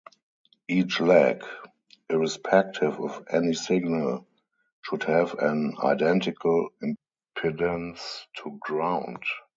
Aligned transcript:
Each 0.67 0.99
leg, 0.99 1.45
irrespective 2.09 2.99
of 2.99 3.23
any 3.29 3.53
signal, 3.53 4.25
should 4.81 5.03
have 5.03 5.35
an 5.35 5.75
identical 5.79 6.69
impedance 7.37 8.21
to 8.37 8.57
ground. 8.59 9.21